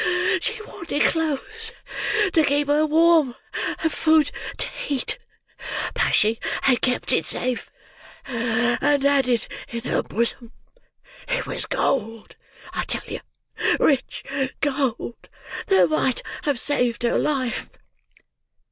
She 0.41 0.59
wanted 0.65 1.03
clothes 1.03 1.71
to 2.33 2.43
keep 2.43 2.65
her 2.65 2.87
warm, 2.87 3.35
and 3.83 3.91
food 3.93 4.31
to 4.57 4.67
eat; 4.89 5.19
but 5.93 6.09
she 6.15 6.39
had 6.63 6.81
kept 6.81 7.11
it 7.11 7.23
safe, 7.27 7.69
and 8.25 9.03
had 9.03 9.27
it 9.29 9.47
in 9.67 9.81
her 9.81 10.01
bosom. 10.01 10.53
It 11.27 11.45
was 11.45 11.67
gold, 11.67 12.35
I 12.73 12.83
tell 12.85 13.05
you! 13.05 13.19
Rich 13.79 14.23
gold, 14.59 15.29
that 15.67 15.87
might 15.89 16.23
have 16.45 16.59
saved 16.59 17.03
her 17.03 17.19
life!" 17.19 17.69